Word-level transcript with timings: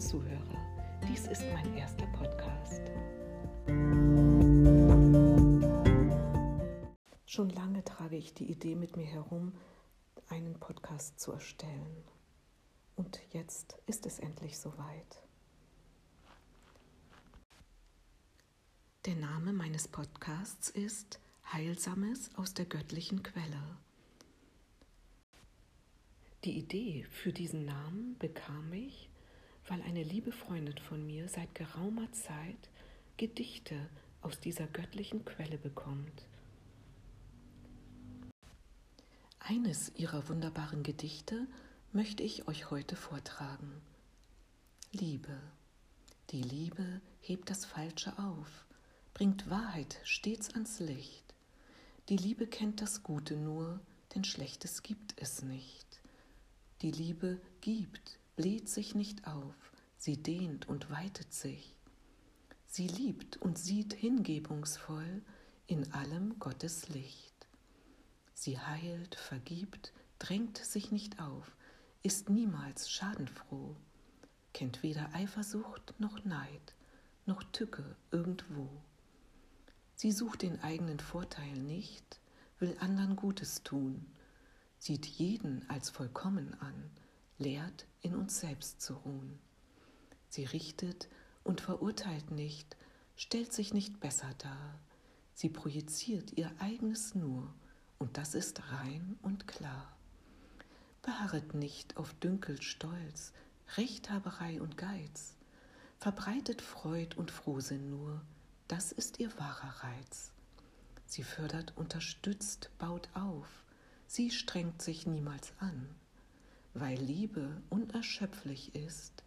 Zuhörer. 0.00 0.98
Dies 1.06 1.26
ist 1.26 1.44
mein 1.52 1.76
erster 1.76 2.06
Podcast. 2.06 2.80
Schon 7.26 7.50
lange 7.50 7.84
trage 7.84 8.16
ich 8.16 8.32
die 8.32 8.50
Idee 8.50 8.76
mit 8.76 8.96
mir 8.96 9.04
herum, 9.04 9.52
einen 10.30 10.58
Podcast 10.58 11.20
zu 11.20 11.32
erstellen. 11.32 12.02
Und 12.96 13.20
jetzt 13.32 13.76
ist 13.86 14.06
es 14.06 14.18
endlich 14.18 14.58
soweit. 14.58 15.22
Der 19.04 19.16
Name 19.16 19.52
meines 19.52 19.86
Podcasts 19.86 20.70
ist 20.70 21.20
Heilsames 21.52 22.34
aus 22.36 22.54
der 22.54 22.64
göttlichen 22.64 23.22
Quelle. 23.22 23.76
Die 26.44 26.56
Idee 26.58 27.04
für 27.04 27.34
diesen 27.34 27.66
Namen 27.66 28.16
bekam 28.18 28.72
ich, 28.72 29.09
weil 29.70 29.82
eine 29.82 30.02
liebe 30.02 30.32
Freundin 30.32 30.76
von 30.78 31.06
mir 31.06 31.28
seit 31.28 31.54
geraumer 31.54 32.10
Zeit 32.10 32.68
Gedichte 33.16 33.76
aus 34.20 34.40
dieser 34.40 34.66
göttlichen 34.66 35.24
Quelle 35.24 35.58
bekommt. 35.58 36.26
Eines 39.38 39.92
ihrer 39.94 40.28
wunderbaren 40.28 40.82
Gedichte 40.82 41.46
möchte 41.92 42.24
ich 42.24 42.48
euch 42.48 42.72
heute 42.72 42.96
vortragen. 42.96 43.80
Liebe. 44.90 45.40
Die 46.30 46.42
Liebe 46.42 47.00
hebt 47.20 47.48
das 47.48 47.64
Falsche 47.64 48.18
auf, 48.18 48.66
bringt 49.14 49.50
Wahrheit 49.50 50.00
stets 50.02 50.50
ans 50.50 50.80
Licht. 50.80 51.32
Die 52.08 52.16
Liebe 52.16 52.48
kennt 52.48 52.80
das 52.80 53.04
Gute 53.04 53.36
nur, 53.36 53.78
denn 54.16 54.24
Schlechtes 54.24 54.82
gibt 54.82 55.14
es 55.16 55.42
nicht. 55.42 56.00
Die 56.82 56.90
Liebe 56.90 57.40
gibt, 57.60 58.19
bläht 58.40 58.70
sich 58.70 58.94
nicht 58.94 59.26
auf, 59.26 59.54
sie 59.98 60.16
dehnt 60.16 60.66
und 60.66 60.88
weitet 60.90 61.30
sich. 61.30 61.76
Sie 62.66 62.86
liebt 62.86 63.36
und 63.36 63.58
sieht 63.58 63.92
hingebungsvoll 63.92 65.20
in 65.66 65.92
allem 65.92 66.38
Gottes 66.38 66.88
Licht. 66.88 67.34
Sie 68.32 68.58
heilt, 68.58 69.14
vergibt, 69.14 69.92
drängt 70.18 70.56
sich 70.56 70.90
nicht 70.90 71.20
auf, 71.20 71.54
ist 72.02 72.30
niemals 72.30 72.90
schadenfroh, 72.90 73.76
kennt 74.54 74.82
weder 74.82 75.14
Eifersucht 75.14 75.92
noch 75.98 76.24
Neid, 76.24 76.74
noch 77.26 77.42
Tücke 77.52 77.94
irgendwo. 78.10 78.70
Sie 79.96 80.12
sucht 80.12 80.40
den 80.40 80.62
eigenen 80.62 81.00
Vorteil 81.00 81.52
nicht, 81.58 82.20
will 82.58 82.74
andern 82.80 83.16
Gutes 83.16 83.64
tun, 83.64 84.06
sieht 84.78 85.04
jeden 85.04 85.68
als 85.68 85.90
vollkommen 85.90 86.54
an, 86.60 86.90
lehrt 87.40 87.86
in 88.02 88.14
uns 88.14 88.40
selbst 88.40 88.80
zu 88.80 88.94
ruhen. 88.94 89.38
Sie 90.28 90.44
richtet 90.44 91.08
und 91.42 91.60
verurteilt 91.60 92.30
nicht, 92.30 92.76
stellt 93.16 93.52
sich 93.52 93.74
nicht 93.74 93.98
besser 94.00 94.32
dar, 94.38 94.78
sie 95.34 95.48
projiziert 95.48 96.36
ihr 96.36 96.50
eigenes 96.58 97.14
nur, 97.14 97.52
und 97.98 98.16
das 98.16 98.34
ist 98.34 98.62
rein 98.70 99.18
und 99.22 99.48
klar. 99.48 99.96
Beharret 101.02 101.54
nicht 101.54 101.96
auf 101.96 102.14
Dünkel 102.14 102.62
Stolz, 102.62 103.32
Rechthaberei 103.76 104.60
und 104.60 104.76
Geiz, 104.76 105.36
verbreitet 105.98 106.62
Freud 106.62 107.16
und 107.16 107.30
Frohsinn 107.30 107.90
nur, 107.90 108.20
das 108.68 108.92
ist 108.92 109.18
ihr 109.18 109.36
wahrer 109.38 109.84
Reiz. 109.84 110.32
Sie 111.06 111.24
fördert, 111.24 111.76
unterstützt, 111.76 112.70
baut 112.78 113.08
auf, 113.14 113.48
sie 114.06 114.30
strengt 114.30 114.80
sich 114.80 115.06
niemals 115.06 115.52
an. 115.58 115.88
Weil 116.74 116.98
Liebe 116.98 117.60
unerschöpflich 117.68 118.74
ist, 118.76 119.24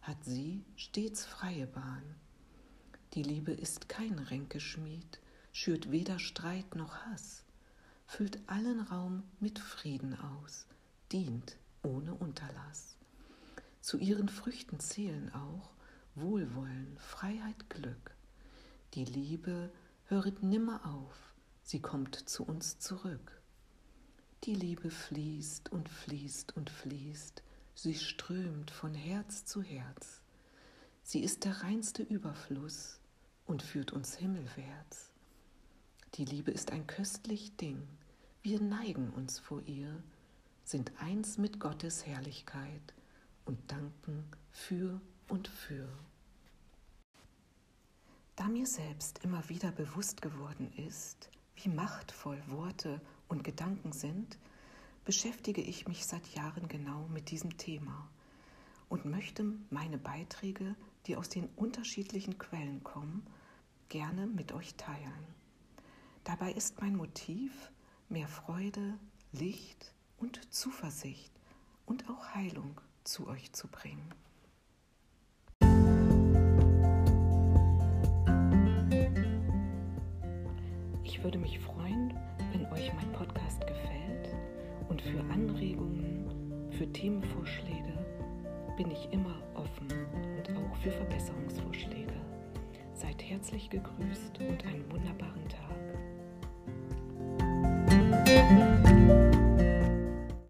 hat 0.00 0.22
sie 0.24 0.64
stets 0.76 1.24
freie 1.24 1.66
Bahn. 1.66 2.02
Die 3.14 3.22
Liebe 3.22 3.52
ist 3.52 3.88
kein 3.88 4.18
Ränkeschmied, 4.18 5.20
schürt 5.52 5.90
weder 5.90 6.20
Streit 6.20 6.76
noch 6.76 6.94
Hass, 6.98 7.44
füllt 8.06 8.38
allen 8.48 8.80
Raum 8.80 9.24
mit 9.40 9.58
Frieden 9.58 10.16
aus, 10.18 10.66
dient 11.10 11.56
ohne 11.82 12.14
Unterlass. 12.14 12.96
Zu 13.80 13.98
ihren 13.98 14.28
Früchten 14.28 14.78
zählen 14.78 15.32
auch 15.34 15.70
Wohlwollen, 16.14 16.96
Freiheit, 16.98 17.68
Glück. 17.70 18.14
Die 18.94 19.04
Liebe 19.04 19.72
höret 20.04 20.44
nimmer 20.44 20.86
auf, 20.86 21.34
sie 21.64 21.82
kommt 21.82 22.14
zu 22.14 22.44
uns 22.44 22.78
zurück. 22.78 23.42
Die 24.44 24.54
Liebe 24.54 24.90
fließt 24.90 25.72
und 25.72 25.88
fließt 25.88 26.54
und 26.54 26.68
fließt, 26.68 27.42
sie 27.74 27.94
strömt 27.94 28.70
von 28.70 28.92
Herz 28.92 29.46
zu 29.46 29.62
Herz. 29.62 30.20
Sie 31.02 31.20
ist 31.20 31.46
der 31.46 31.62
reinste 31.62 32.02
Überfluss 32.02 33.00
und 33.46 33.62
führt 33.62 33.92
uns 33.92 34.14
himmelwärts. 34.16 35.12
Die 36.16 36.26
Liebe 36.26 36.50
ist 36.50 36.72
ein 36.72 36.86
köstlich 36.86 37.56
Ding, 37.56 37.88
wir 38.42 38.60
neigen 38.60 39.08
uns 39.14 39.38
vor 39.38 39.62
ihr, 39.62 40.02
sind 40.62 40.92
eins 40.98 41.38
mit 41.38 41.58
Gottes 41.58 42.04
Herrlichkeit 42.04 42.92
und 43.46 43.58
danken 43.72 44.26
für 44.50 45.00
und 45.28 45.48
für. 45.48 45.88
Da 48.36 48.48
mir 48.48 48.66
selbst 48.66 49.24
immer 49.24 49.48
wieder 49.48 49.72
bewusst 49.72 50.20
geworden 50.20 50.70
ist, 50.76 51.30
wie 51.56 51.70
machtvoll 51.70 52.42
Worte 52.48 53.00
und 53.34 53.42
Gedanken 53.42 53.92
sind, 53.92 54.38
beschäftige 55.04 55.60
ich 55.60 55.88
mich 55.88 56.06
seit 56.06 56.26
Jahren 56.34 56.68
genau 56.68 57.06
mit 57.12 57.30
diesem 57.30 57.58
Thema 57.58 58.08
und 58.88 59.04
möchte 59.04 59.44
meine 59.70 59.98
Beiträge, 59.98 60.76
die 61.06 61.16
aus 61.16 61.28
den 61.28 61.48
unterschiedlichen 61.56 62.38
Quellen 62.38 62.82
kommen, 62.84 63.26
gerne 63.88 64.26
mit 64.26 64.52
euch 64.52 64.76
teilen. 64.76 65.26
Dabei 66.22 66.52
ist 66.52 66.80
mein 66.80 66.96
Motiv, 66.96 67.70
mehr 68.08 68.28
Freude, 68.28 68.94
Licht 69.32 69.92
und 70.16 70.40
Zuversicht 70.54 71.32
und 71.86 72.08
auch 72.08 72.34
Heilung 72.34 72.80
zu 73.02 73.26
euch 73.26 73.52
zu 73.52 73.66
bringen. 73.66 74.14
würde 81.24 81.38
mich 81.38 81.58
freuen, 81.58 82.13
euch 82.74 82.92
mein 82.94 83.12
Podcast 83.12 83.60
gefällt 83.66 84.34
und 84.88 85.00
für 85.00 85.20
Anregungen, 85.32 86.68
für 86.70 86.90
Themenvorschläge 86.92 87.94
bin 88.76 88.90
ich 88.90 89.08
immer 89.12 89.36
offen 89.54 89.86
und 90.36 90.56
auch 90.56 90.76
für 90.78 90.90
Verbesserungsvorschläge. 90.90 92.14
Seid 92.92 93.22
herzlich 93.22 93.70
gegrüßt 93.70 94.40
und 94.40 94.66
einen 94.66 94.90
wunderbaren 94.90 95.48
Tag. 95.48 95.60